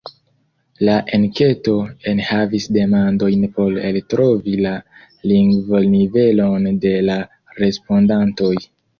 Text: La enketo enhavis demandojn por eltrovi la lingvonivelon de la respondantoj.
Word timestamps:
La 0.87 0.93
enketo 1.15 1.73
enhavis 2.11 2.63
demandojn 2.77 3.43
por 3.57 3.77
eltrovi 3.89 4.53
la 4.67 4.71
lingvonivelon 5.33 6.65
de 6.87 6.95
la 7.11 7.19
respondantoj. 7.65 8.51